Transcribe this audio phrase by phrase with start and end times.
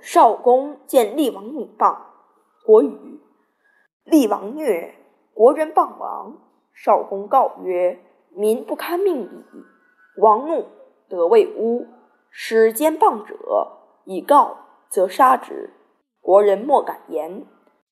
[0.00, 1.96] 少公见厉王女谤，
[2.64, 3.20] 国语。
[4.04, 4.94] 厉王虐，
[5.34, 6.38] 国人谤王。
[6.72, 8.00] 少公告曰
[8.32, 9.44] ：“民不堪命矣。”
[10.16, 10.64] 王怒，
[11.08, 11.86] 得谓乌。
[12.30, 13.36] 使奸谤者，
[14.04, 14.56] 以告，
[14.88, 15.70] 则杀之。
[16.22, 17.44] 国人莫敢言。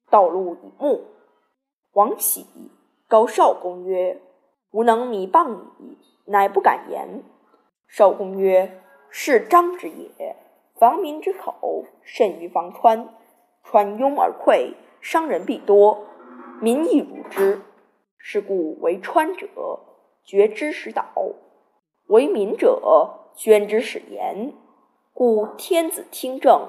[0.08, 1.04] 道路以目。
[1.92, 2.46] 王喜，
[3.06, 4.22] 告少公曰
[4.72, 7.22] ：“吾能弥谤矣，乃不敢言。”
[7.86, 10.36] 少公曰：“是张之也。
[10.78, 13.08] 防民之口，甚于防川。
[13.64, 16.06] 川拥而溃，伤人必多，
[16.60, 17.60] 民亦辱之。
[18.16, 19.48] 是故为川者，
[20.24, 21.04] 决之使导；
[22.06, 24.52] 为民者，宣之使言。
[25.12, 26.68] 故天子听政，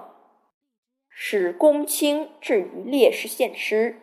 [1.10, 3.98] 使公卿至于烈士献诗。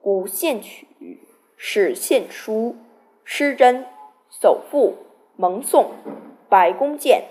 [0.00, 1.20] 古献曲，
[1.56, 2.76] 使献书，
[3.22, 3.86] 诗真，
[4.30, 4.94] 叟赋，
[5.36, 5.92] 蒙颂，
[6.48, 7.24] 百工见，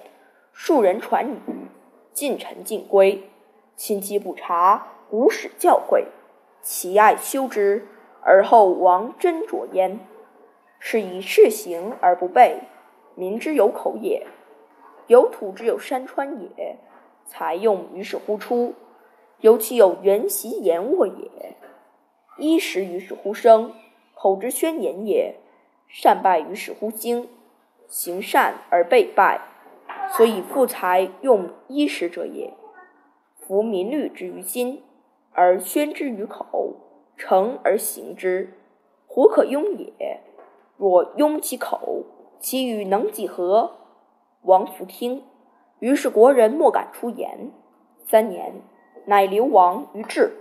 [0.54, 1.38] 庶人传语，
[2.14, 3.30] 近臣尽归。
[3.76, 6.06] 亲戚不察，无使教诲，
[6.62, 7.88] 其爱修之。
[8.26, 10.00] 而后王斟酌焉，
[10.80, 12.62] 是以事行而不备，
[13.16, 14.26] 民之有口也；
[15.08, 16.78] 有土之有山川也，
[17.26, 18.76] 才用于是乎出，
[19.40, 21.58] 尤其有原习言卧也；
[22.38, 23.74] 衣食于是乎生，
[24.14, 25.36] 口之宣言也；
[25.90, 27.28] 善败于是乎兴，
[27.90, 29.42] 行善而被败，
[30.16, 32.54] 所以富财用衣食者也。
[33.40, 34.84] 夫民虑之于心，
[35.32, 36.76] 而宣之于口。
[37.16, 38.54] 诚而行之，
[39.08, 40.22] 胡可庸也？
[40.78, 42.04] 若庸其口，
[42.40, 43.72] 其语能几何？
[44.42, 45.24] 王弗听，
[45.80, 47.52] 于是国人莫敢出言。
[48.04, 48.62] 三年，
[49.06, 50.34] 乃流亡于治。